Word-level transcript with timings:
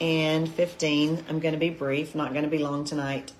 and 0.00 0.48
15. 0.48 1.24
I'm 1.28 1.40
going 1.40 1.54
to 1.54 1.60
be 1.60 1.70
brief, 1.70 2.14
not 2.14 2.32
going 2.32 2.44
to 2.44 2.50
be 2.50 2.58
long 2.58 2.84
tonight. 2.84 3.32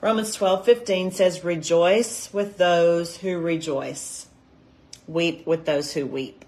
Romans 0.00 0.34
12, 0.34 0.64
15 0.64 1.12
says, 1.12 1.44
Rejoice 1.44 2.32
with 2.32 2.56
those 2.56 3.16
who 3.16 3.38
rejoice, 3.38 4.26
weep 5.06 5.46
with 5.46 5.64
those 5.64 5.92
who 5.92 6.06
weep. 6.06 6.44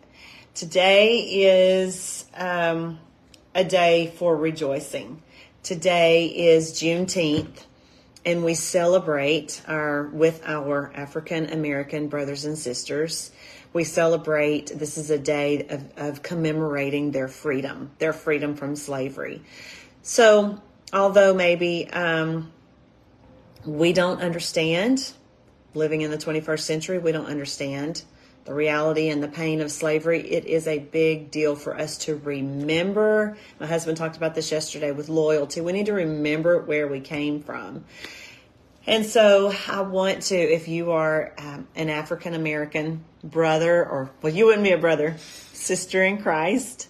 Today 0.54 1.18
is 1.20 2.24
um, 2.34 2.98
a 3.54 3.64
day 3.64 4.12
for 4.16 4.36
rejoicing. 4.36 5.22
Today 5.62 6.26
is 6.26 6.72
Juneteenth, 6.72 7.64
and 8.26 8.44
we 8.44 8.54
celebrate 8.54 9.62
our 9.66 10.08
with 10.08 10.42
our 10.44 10.92
African 10.94 11.46
American 11.46 12.08
brothers 12.08 12.44
and 12.44 12.58
sisters. 12.58 13.30
We 13.74 13.84
celebrate. 13.84 14.66
This 14.74 14.96
is 14.96 15.10
a 15.10 15.18
day 15.18 15.66
of, 15.68 15.84
of 15.98 16.22
commemorating 16.22 17.10
their 17.10 17.28
freedom, 17.28 17.90
their 17.98 18.14
freedom 18.14 18.54
from 18.54 18.76
slavery. 18.76 19.42
So, 20.02 20.62
although 20.92 21.34
maybe 21.34 21.90
um, 21.90 22.52
we 23.66 23.92
don't 23.92 24.22
understand 24.22 25.12
living 25.74 26.02
in 26.02 26.10
the 26.10 26.16
21st 26.16 26.60
century, 26.60 26.98
we 26.98 27.12
don't 27.12 27.26
understand 27.26 28.04
the 28.44 28.54
reality 28.54 29.08
and 29.08 29.22
the 29.22 29.28
pain 29.28 29.60
of 29.60 29.72
slavery, 29.72 30.20
it 30.20 30.44
is 30.44 30.66
a 30.66 30.78
big 30.78 31.30
deal 31.30 31.56
for 31.56 31.76
us 31.76 31.96
to 31.98 32.16
remember. 32.16 33.36
My 33.58 33.66
husband 33.66 33.96
talked 33.96 34.16
about 34.16 34.34
this 34.34 34.52
yesterday 34.52 34.92
with 34.92 35.08
loyalty. 35.08 35.62
We 35.62 35.72
need 35.72 35.86
to 35.86 35.94
remember 35.94 36.60
where 36.60 36.86
we 36.86 37.00
came 37.00 37.42
from. 37.42 37.84
And 38.86 39.06
so 39.06 39.52
I 39.68 39.80
want 39.80 40.22
to, 40.24 40.36
if 40.36 40.68
you 40.68 40.92
are 40.92 41.32
um, 41.38 41.66
an 41.74 41.88
African 41.88 42.34
American 42.34 43.04
brother, 43.22 43.84
or, 43.84 44.10
well, 44.20 44.32
you 44.32 44.46
wouldn't 44.46 44.64
be 44.64 44.72
a 44.72 44.78
brother, 44.78 45.16
sister 45.52 46.02
in 46.02 46.22
Christ, 46.22 46.88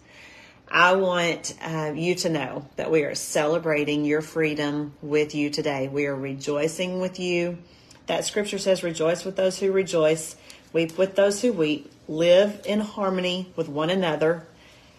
I 0.69 0.97
want 0.97 1.55
uh, 1.63 1.93
you 1.95 2.17
to 2.17 2.29
know 2.31 2.69
that 2.77 2.91
we 2.91 3.05
are 3.05 3.15
celebrating 3.15 4.05
your 4.05 4.23
freedom 4.23 4.95
with 5.03 5.35
you 5.35 5.51
today. 5.51 5.87
We 5.87 6.07
are 6.07 6.17
rejoicing 6.17 7.01
with 7.01 7.21
you. 7.21 7.59
That 8.07 8.25
scripture 8.25 8.59
says, 8.59 8.83
rejoice 8.83 9.25
with 9.25 9.37
those 9.37 9.59
who 9.59 9.71
rejoice 9.71 10.37
Weep 10.75 10.99
with 10.99 11.15
those 11.15 11.41
who 11.41 11.53
weep. 11.53 11.89
Live 12.09 12.61
in 12.67 12.81
harmony 12.81 13.53
with 13.55 13.69
one 13.69 13.91
another. 13.91 14.45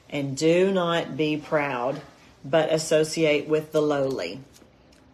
And 0.09 0.37
do 0.37 0.71
not 0.71 1.17
be 1.17 1.35
proud, 1.35 2.01
but 2.45 2.71
associate 2.71 3.49
with 3.49 3.73
the 3.73 3.81
lowly. 3.81 4.39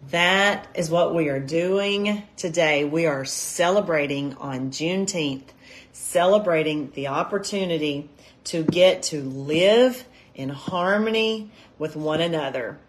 That 0.09 0.67
is 0.73 0.89
what 0.89 1.13
we 1.13 1.29
are 1.29 1.39
doing 1.39 2.23
today. 2.35 2.83
We 2.83 3.05
are 3.05 3.23
celebrating 3.23 4.33
on 4.35 4.71
Juneteenth, 4.71 5.43
celebrating 5.93 6.91
the 6.91 7.07
opportunity 7.07 8.09
to 8.45 8.63
get 8.63 9.03
to 9.03 9.21
live 9.21 10.03
in 10.33 10.49
harmony 10.49 11.51
with 11.77 11.95
one 11.95 12.19
another. 12.19 12.79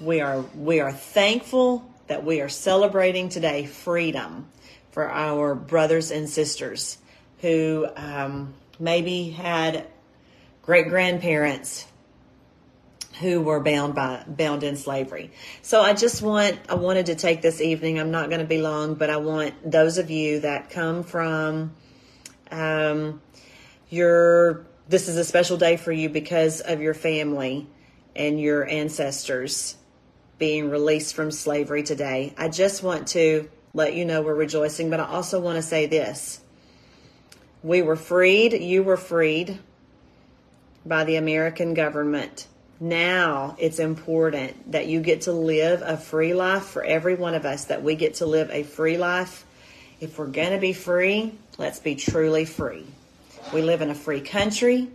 We 0.00 0.20
are, 0.20 0.42
we 0.54 0.80
are 0.80 0.92
thankful 0.92 1.84
that 2.06 2.24
we 2.24 2.40
are 2.40 2.48
celebrating 2.48 3.28
today 3.28 3.66
freedom 3.66 4.48
for 4.92 5.10
our 5.10 5.54
brothers 5.54 6.10
and 6.10 6.28
sisters 6.28 6.98
who 7.40 7.88
um, 7.96 8.54
maybe 8.78 9.30
had 9.30 9.86
great 10.62 10.88
grandparents 10.88 11.86
who 13.20 13.40
were 13.40 13.60
bound 13.60 13.94
by 13.94 14.24
bound 14.26 14.62
in 14.62 14.76
slavery. 14.76 15.30
So 15.62 15.80
I 15.80 15.92
just 15.94 16.22
want 16.22 16.58
I 16.68 16.74
wanted 16.74 17.06
to 17.06 17.14
take 17.14 17.42
this 17.42 17.60
evening. 17.60 17.98
I'm 18.00 18.10
not 18.10 18.28
going 18.28 18.40
to 18.40 18.46
be 18.46 18.60
long, 18.60 18.94
but 18.94 19.10
I 19.10 19.18
want 19.18 19.70
those 19.70 19.98
of 19.98 20.10
you 20.10 20.40
that 20.40 20.70
come 20.70 21.02
from 21.02 21.72
um, 22.50 23.20
your 23.88 24.66
this 24.88 25.08
is 25.08 25.16
a 25.16 25.24
special 25.24 25.56
day 25.56 25.76
for 25.76 25.92
you 25.92 26.08
because 26.08 26.60
of 26.60 26.80
your 26.80 26.94
family 26.94 27.68
and 28.16 28.40
your 28.40 28.66
ancestors 28.68 29.76
being 30.38 30.70
released 30.70 31.14
from 31.14 31.30
slavery 31.30 31.82
today. 31.82 32.34
I 32.36 32.48
just 32.48 32.82
want 32.82 33.08
to 33.08 33.48
let 33.74 33.94
you 33.94 34.04
know 34.04 34.22
we're 34.22 34.34
rejoicing. 34.34 34.90
But 34.90 35.00
I 35.00 35.06
also 35.06 35.40
want 35.40 35.56
to 35.56 35.62
say 35.62 35.86
this 35.86 36.40
we 37.62 37.82
were 37.82 37.96
freed, 37.96 38.54
you 38.54 38.82
were 38.82 38.96
freed 38.96 39.58
by 40.84 41.04
the 41.04 41.16
American 41.16 41.74
government. 41.74 42.46
Now 42.80 43.56
it's 43.58 43.78
important 43.78 44.72
that 44.72 44.86
you 44.86 45.00
get 45.00 45.22
to 45.22 45.32
live 45.32 45.82
a 45.84 45.96
free 45.96 46.34
life 46.34 46.64
for 46.64 46.82
every 46.82 47.14
one 47.14 47.34
of 47.34 47.44
us, 47.44 47.66
that 47.66 47.82
we 47.82 47.94
get 47.94 48.14
to 48.14 48.26
live 48.26 48.50
a 48.50 48.62
free 48.62 48.96
life. 48.96 49.44
If 50.00 50.18
we're 50.18 50.26
going 50.26 50.52
to 50.52 50.58
be 50.58 50.72
free, 50.72 51.34
let's 51.58 51.78
be 51.78 51.94
truly 51.94 52.46
free. 52.46 52.86
We 53.52 53.60
live 53.60 53.82
in 53.82 53.90
a 53.90 53.94
free 53.94 54.22
country. 54.22 54.88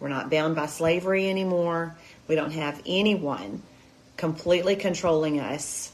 We're 0.00 0.08
not 0.08 0.30
bound 0.30 0.56
by 0.56 0.66
slavery 0.66 1.28
anymore. 1.28 1.94
We 2.26 2.34
don't 2.34 2.52
have 2.52 2.80
anyone 2.86 3.62
completely 4.16 4.76
controlling 4.76 5.38
us 5.38 5.92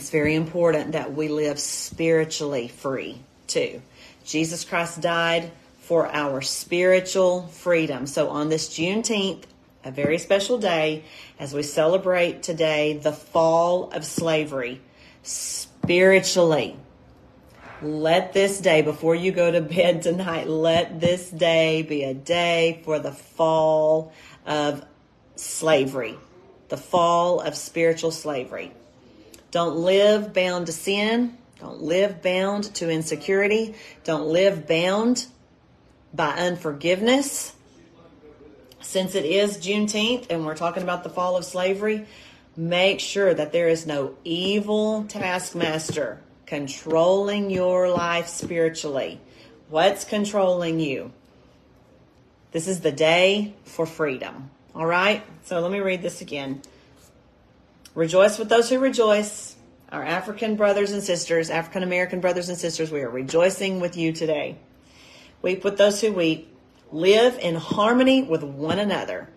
it's 0.00 0.08
very 0.08 0.34
important 0.34 0.92
that 0.92 1.12
we 1.12 1.28
live 1.28 1.58
spiritually 1.58 2.68
free 2.68 3.18
too. 3.46 3.82
Jesus 4.24 4.64
Christ 4.64 5.02
died 5.02 5.50
for 5.82 6.06
our 6.06 6.40
spiritual 6.40 7.48
freedom. 7.48 8.06
So 8.06 8.30
on 8.30 8.48
this 8.48 8.70
Juneteenth, 8.70 9.42
a 9.84 9.90
very 9.90 10.18
special 10.18 10.58
day, 10.58 11.04
as 11.38 11.54
we 11.54 11.62
celebrate 11.62 12.42
today 12.42 12.94
the 12.94 13.12
fall 13.12 13.90
of 13.90 14.04
slavery, 14.04 14.80
spiritually, 15.22 16.76
let 17.82 18.34
this 18.34 18.60
day, 18.60 18.82
before 18.82 19.14
you 19.14 19.32
go 19.32 19.50
to 19.50 19.60
bed 19.62 20.02
tonight, 20.02 20.48
let 20.48 21.00
this 21.00 21.30
day 21.30 21.80
be 21.82 22.04
a 22.04 22.12
day 22.12 22.82
for 22.84 22.98
the 22.98 23.12
fall 23.12 24.12
of 24.44 24.84
slavery, 25.36 26.16
the 26.68 26.76
fall 26.76 27.40
of 27.40 27.56
spiritual 27.56 28.10
slavery. 28.10 28.72
Don't 29.50 29.76
live 29.76 30.34
bound 30.34 30.66
to 30.66 30.72
sin. 30.72 31.38
Don't 31.58 31.82
live 31.82 32.22
bound 32.22 32.64
to 32.76 32.90
insecurity. 32.90 33.74
Don't 34.04 34.26
live 34.26 34.66
bound 34.68 35.26
by 36.12 36.30
unforgiveness. 36.30 37.54
Since 38.90 39.14
it 39.14 39.24
is 39.24 39.58
Juneteenth 39.58 40.26
and 40.30 40.44
we're 40.44 40.56
talking 40.56 40.82
about 40.82 41.04
the 41.04 41.10
fall 41.10 41.36
of 41.36 41.44
slavery, 41.44 42.06
make 42.56 42.98
sure 42.98 43.32
that 43.32 43.52
there 43.52 43.68
is 43.68 43.86
no 43.86 44.16
evil 44.24 45.04
taskmaster 45.04 46.20
controlling 46.44 47.50
your 47.50 47.88
life 47.88 48.26
spiritually. 48.26 49.20
What's 49.68 50.04
controlling 50.04 50.80
you? 50.80 51.12
This 52.50 52.66
is 52.66 52.80
the 52.80 52.90
day 52.90 53.54
for 53.62 53.86
freedom. 53.86 54.50
All 54.74 54.86
right? 54.86 55.22
So 55.44 55.60
let 55.60 55.70
me 55.70 55.78
read 55.78 56.02
this 56.02 56.20
again. 56.20 56.60
Rejoice 57.94 58.40
with 58.40 58.48
those 58.48 58.68
who 58.70 58.80
rejoice. 58.80 59.54
Our 59.92 60.02
African 60.02 60.56
brothers 60.56 60.90
and 60.90 61.00
sisters, 61.04 61.48
African 61.48 61.84
American 61.84 62.18
brothers 62.18 62.48
and 62.48 62.58
sisters, 62.58 62.90
we 62.90 63.02
are 63.02 63.08
rejoicing 63.08 63.78
with 63.78 63.96
you 63.96 64.12
today. 64.12 64.58
Weep 65.42 65.62
with 65.62 65.78
those 65.78 66.00
who 66.00 66.12
weep. 66.12 66.48
Live 66.92 67.38
in 67.38 67.54
harmony 67.54 68.22
with 68.22 68.42
one 68.42 68.78
another. 68.78 69.28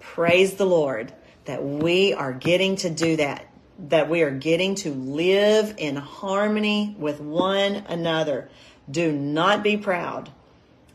Praise 0.00 0.54
the 0.54 0.64
Lord 0.64 1.12
that 1.44 1.62
we 1.62 2.14
are 2.14 2.32
getting 2.32 2.76
to 2.76 2.90
do 2.90 3.16
that, 3.16 3.46
that 3.78 4.08
we 4.08 4.22
are 4.22 4.30
getting 4.30 4.74
to 4.76 4.90
live 4.90 5.74
in 5.76 5.96
harmony 5.96 6.94
with 6.98 7.20
one 7.20 7.84
another. 7.88 8.48
Do 8.90 9.12
not 9.12 9.62
be 9.62 9.76
proud, 9.76 10.30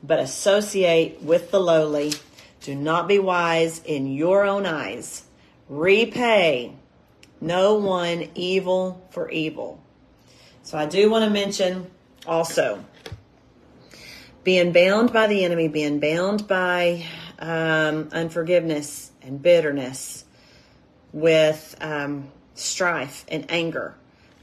but 0.02 0.20
associate 0.20 1.22
with 1.22 1.52
the 1.52 1.60
lowly. 1.60 2.14
Do 2.62 2.76
not 2.76 3.08
be 3.08 3.20
wise 3.20 3.82
in 3.84 4.08
your 4.12 4.46
own 4.46 4.66
eyes. 4.66 5.24
Repay 5.68 6.74
no 7.42 7.76
one 7.76 8.30
evil 8.36 9.08
for 9.12 9.30
evil. 9.30 9.82
So 10.64 10.78
I 10.78 10.86
do 10.86 11.10
want 11.10 11.24
to 11.26 11.30
mention 11.30 11.90
also 12.26 12.84
being 14.50 14.72
bound 14.72 15.14
by 15.14 15.28
the 15.28 15.46
enemy, 15.46 15.68
being 15.68 16.00
bound 16.00 16.48
by 16.48 17.06
um, 17.38 18.10
unforgiveness 18.12 19.12
and 19.22 19.40
bitterness, 19.44 20.26
with 21.14 21.76
um, 21.82 22.28
strife 22.56 23.26
and 23.28 23.46
anger, 23.52 23.94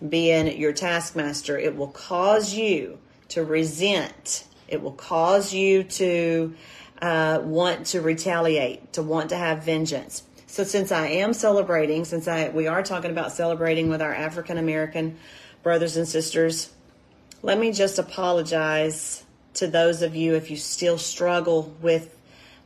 being 0.08 0.61
your 0.61 0.73
taskmaster, 0.73 1.58
it 1.58 1.75
will 1.75 1.88
cause 1.88 2.55
you 2.55 3.00
to 3.26 3.43
resent. 3.43 4.47
It 4.69 4.81
will 4.81 4.93
cause 4.93 5.53
you 5.53 5.82
to 5.82 6.55
uh, 7.03 7.41
want 7.43 7.87
to 7.87 8.00
retaliate, 8.00 8.93
to 8.93 9.03
want 9.03 9.31
to 9.31 9.37
have 9.37 9.64
vengeance. 9.64 10.23
So 10.47 10.62
since 10.62 10.93
I 10.93 11.08
am 11.08 11.32
celebrating, 11.32 12.05
since 12.05 12.29
I 12.29 12.50
we 12.50 12.69
are 12.69 12.85
talking 12.85 13.11
about 13.11 13.32
celebrating 13.32 13.88
with 13.88 14.00
our 14.00 14.14
African 14.14 14.56
American 14.56 15.19
brothers 15.64 15.97
and 15.97 16.06
sisters, 16.06 16.70
let 17.43 17.58
me 17.58 17.73
just 17.73 17.99
apologize 17.99 19.25
to 19.56 19.67
those 19.67 20.03
of 20.03 20.14
you 20.14 20.35
if 20.35 20.50
you 20.50 20.56
still 20.56 20.99
struggle 20.99 21.75
with 21.81 22.12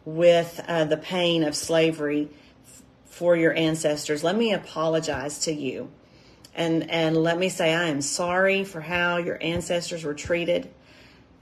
with 0.04 0.60
uh, 0.66 0.84
the 0.84 0.96
pain 0.96 1.44
of 1.44 1.54
slavery 1.54 2.28
for 3.06 3.36
your 3.36 3.54
ancestors. 3.54 4.24
Let 4.24 4.36
me 4.36 4.52
apologize 4.52 5.40
to 5.40 5.52
you. 5.52 5.90
And 6.54 6.90
and 6.90 7.16
let 7.16 7.38
me 7.38 7.48
say 7.48 7.74
I 7.74 7.88
am 7.88 8.02
sorry 8.02 8.64
for 8.64 8.80
how 8.80 9.18
your 9.18 9.38
ancestors 9.40 10.04
were 10.04 10.14
treated. 10.14 10.70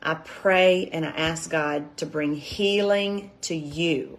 I 0.02 0.14
pray 0.14 0.88
and 0.92 1.04
I 1.04 1.10
ask 1.10 1.50
God 1.50 1.96
to 1.98 2.06
bring 2.06 2.34
healing 2.34 3.30
to 3.42 3.54
you 3.54 4.18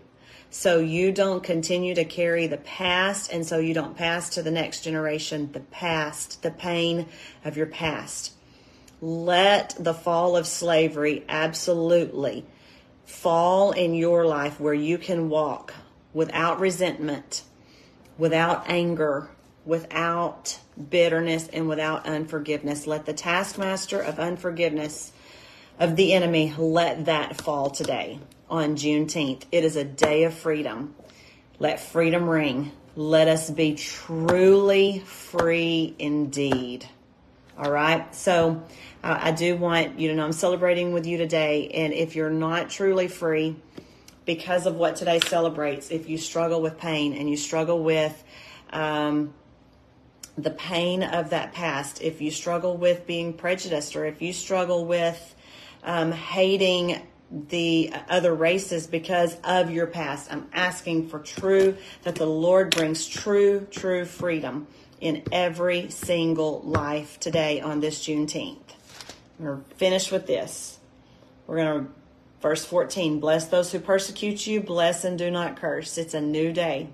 so 0.50 0.80
you 0.80 1.12
don't 1.12 1.44
continue 1.44 1.94
to 1.96 2.04
carry 2.04 2.48
the 2.48 2.58
past 2.58 3.32
and 3.32 3.46
so 3.46 3.60
you 3.60 3.74
don't 3.74 3.96
pass 3.96 4.30
to 4.32 4.42
the 4.42 4.52
next 4.52 4.84
generation 4.84 5.52
the 5.52 5.60
past, 5.60 6.42
the 6.42 6.52
pain 6.52 7.08
of 7.46 7.56
your 7.56 7.68
past. 7.68 8.34
Let 9.02 9.76
the 9.80 9.94
fall 9.94 10.36
of 10.36 10.46
slavery 10.46 11.24
absolutely 11.30 12.46
fall 13.06 13.72
in 13.72 13.94
your 13.94 14.26
life 14.26 14.60
where 14.60 14.74
you 14.74 14.98
can 14.98 15.30
walk 15.30 15.74
without 16.14 16.60
resentment, 16.60 17.44
without 18.18 18.70
anger, 18.70 19.30
without 19.66 20.60
bitterness, 20.90 21.48
and 21.48 21.68
without 21.70 22.06
unforgiveness. 22.06 22.88
Let 22.88 23.06
the 23.06 23.14
taskmaster 23.14 24.02
of 24.02 24.20
unforgiveness 24.20 25.12
of 25.80 25.96
the 25.96 26.14
enemy 26.14 26.54
let 26.58 27.06
that 27.06 27.38
fall 27.42 27.70
today 27.70 28.20
on 28.50 28.76
Juneteenth. 28.76 29.44
It 29.52 29.64
is 29.64 29.78
a 29.78 29.86
day 29.86 30.24
of 30.24 30.34
freedom. 30.34 30.94
Let 31.58 31.80
freedom 31.80 32.28
ring. 32.30 32.72
Let 32.96 33.28
us 33.30 33.50
be 33.50 33.76
truly 33.76 35.00
free 35.00 35.96
indeed. 36.00 36.88
All 37.60 37.72
right. 37.72 38.16
So 38.16 38.64
uh, 39.04 39.18
I 39.20 39.32
do 39.32 39.58
want 39.58 40.00
you 40.00 40.08
to 40.08 40.16
know 40.16 40.24
I'm 40.24 40.32
celebrating 40.32 40.94
with 40.94 41.06
you 41.06 41.18
today. 41.18 41.68
And 41.74 41.92
if 41.92 42.16
you're 42.16 42.30
not 42.30 42.70
truly 42.70 43.10
free 43.10 43.58
because 44.24 44.66
of 44.66 44.76
what 44.76 44.96
today 44.96 45.20
celebrates, 45.20 45.92
if 45.92 46.08
you 46.08 46.18
struggle 46.18 46.62
with 46.62 46.78
pain 46.78 47.12
and 47.12 47.30
you 47.30 47.36
struggle 47.36 47.84
with 47.84 48.24
um, 48.70 49.34
the 50.38 50.52
pain 50.52 51.04
of 51.04 51.32
that 51.32 51.52
past, 51.52 52.02
if 52.02 52.22
you 52.22 52.32
struggle 52.32 52.78
with 52.78 53.06
being 53.06 53.34
prejudiced 53.34 53.94
or 53.98 54.06
if 54.06 54.22
you 54.22 54.32
struggle 54.32 54.86
with 54.86 55.36
um, 55.84 56.14
hating 56.14 57.02
the 57.30 57.92
other 58.08 58.34
races 58.34 58.88
because 58.88 59.36
of 59.44 59.70
your 59.70 59.86
past. 59.86 60.32
I'm 60.32 60.48
asking 60.54 61.10
for 61.10 61.20
true, 61.20 61.76
that 62.04 62.16
the 62.16 62.26
Lord 62.26 62.74
brings 62.74 63.06
true, 63.06 63.68
true 63.70 64.06
freedom 64.06 64.66
in 65.02 65.24
every 65.32 65.90
single 65.90 66.62
life 66.62 67.20
today 67.20 67.62
on 67.62 67.80
this 67.80 68.06
Juneteenth. 68.06 68.58
We're 69.40 69.60
finished 69.78 70.12
with 70.12 70.28
this. 70.28 70.80
We're 71.48 71.58
going 71.58 71.86
to, 71.86 71.92
verse 72.42 72.66
14, 72.66 73.20
bless 73.20 73.48
those 73.48 73.72
who 73.72 73.80
persecute 73.80 74.46
you, 74.46 74.62
bless 74.62 75.04
and 75.04 75.18
do 75.18 75.32
not 75.32 75.56
curse. 75.56 75.98
It's 75.98 76.14
a 76.14 76.22
new 76.22 76.52
day. 76.52 76.90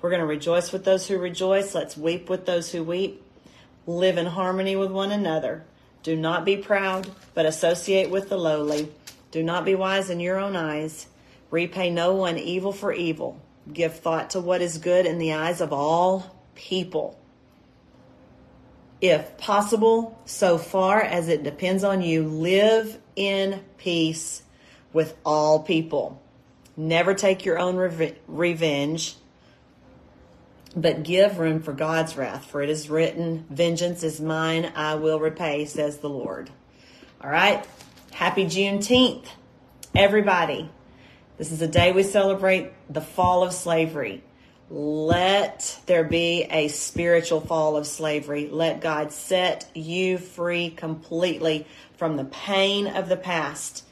We're 0.00 0.10
going 0.10 0.20
to 0.20 0.26
rejoice 0.26 0.72
with 0.72 0.84
those 0.84 1.06
who 1.06 1.18
rejoice. 1.18 1.74
Let's 1.74 1.96
weep 1.96 2.28
with 2.28 2.46
those 2.46 2.72
who 2.72 2.82
weep. 2.82 3.22
Live 3.86 4.18
in 4.18 4.26
harmony 4.26 4.76
with 4.76 4.90
one 4.90 5.12
another. 5.12 5.64
Do 6.02 6.16
not 6.16 6.44
be 6.44 6.56
proud, 6.56 7.10
but 7.34 7.46
associate 7.46 8.10
with 8.10 8.28
the 8.28 8.36
lowly. 8.36 8.92
Do 9.30 9.42
not 9.42 9.64
be 9.64 9.74
wise 9.74 10.10
in 10.10 10.20
your 10.20 10.38
own 10.38 10.56
eyes. 10.56 11.06
Repay 11.50 11.90
no 11.90 12.14
one 12.14 12.38
evil 12.38 12.72
for 12.72 12.92
evil. 12.92 13.40
Give 13.72 13.94
thought 13.94 14.30
to 14.30 14.40
what 14.40 14.62
is 14.62 14.78
good 14.78 15.06
in 15.06 15.18
the 15.18 15.32
eyes 15.32 15.60
of 15.60 15.72
all 15.72 16.36
people. 16.54 17.18
If 19.00 19.36
possible, 19.36 20.18
so 20.24 20.58
far 20.58 21.00
as 21.00 21.28
it 21.28 21.42
depends 21.42 21.84
on 21.84 22.02
you, 22.02 22.24
live 22.24 22.98
in 23.14 23.62
peace 23.76 24.42
with 24.92 25.16
all 25.24 25.62
people. 25.62 26.22
Never 26.76 27.14
take 27.14 27.44
your 27.44 27.58
own 27.58 27.76
revenge, 28.26 29.16
but 30.74 31.02
give 31.02 31.38
room 31.38 31.62
for 31.62 31.72
God's 31.72 32.16
wrath, 32.16 32.46
for 32.46 32.62
it 32.62 32.70
is 32.70 32.90
written, 32.90 33.46
Vengeance 33.50 34.02
is 34.02 34.20
mine, 34.20 34.72
I 34.74 34.94
will 34.94 35.20
repay, 35.20 35.64
says 35.66 35.98
the 35.98 36.10
Lord. 36.10 36.50
All 37.22 37.30
right. 37.30 37.66
Happy 38.12 38.46
Juneteenth, 38.46 39.26
everybody. 39.94 40.70
This 41.36 41.52
is 41.52 41.60
a 41.60 41.68
day 41.68 41.92
we 41.92 42.02
celebrate 42.02 42.72
the 42.88 43.02
fall 43.02 43.42
of 43.42 43.52
slavery. 43.52 44.22
Let 44.68 45.78
there 45.86 46.02
be 46.02 46.42
a 46.50 46.68
spiritual 46.68 47.40
fall 47.40 47.76
of 47.76 47.86
slavery. 47.86 48.48
Let 48.50 48.80
God 48.80 49.12
set 49.12 49.70
you 49.74 50.18
free 50.18 50.70
completely 50.70 51.66
from 51.96 52.16
the 52.16 52.24
pain 52.24 52.88
of 52.88 53.08
the 53.08 53.16
past. 53.16 53.84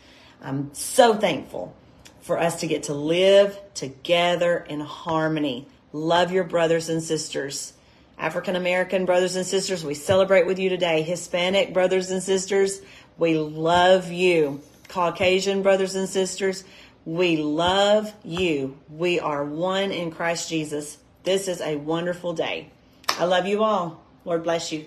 I'm 0.43 0.75
so 0.75 1.15
thankful 1.15 1.76
for 2.23 2.41
us 2.41 2.61
to 2.61 2.67
get 2.67 2.85
to 2.85 2.94
live 2.94 3.56
together 3.75 4.67
in 4.69 4.81
harmony. 4.81 5.69
Love 5.93 6.32
your 6.32 6.44
brothers 6.44 6.88
and 6.88 7.03
sisters. 7.03 7.73
African 8.19 8.56
American 8.56 9.05
brothers 9.05 9.37
and 9.37 9.47
sisters, 9.47 9.85
we 9.85 9.94
celebrate 9.94 10.47
with 10.47 10.59
you 10.59 10.69
today. 10.69 11.03
Hispanic 11.03 11.73
brothers 11.73 12.11
and 12.11 12.23
sisters, 12.23 12.81
we 13.17 13.37
love 13.37 14.11
you. 14.11 14.61
Caucasian 14.88 15.62
brothers 15.62 15.94
and 15.94 16.09
sisters, 16.09 16.65
we 17.04 17.36
love 17.36 18.12
you. 18.24 18.78
We 18.88 19.20
are 19.20 19.44
one 19.44 19.92
in 19.92 20.10
Christ 20.10 20.48
Jesus. 20.48 20.98
This 21.22 21.48
is 21.48 21.60
a 21.60 21.76
wonderful 21.76 22.32
day. 22.32 22.70
I 23.08 23.24
love 23.24 23.46
you 23.46 23.62
all. 23.62 24.02
Lord 24.24 24.42
bless 24.42 24.72
you. 24.72 24.86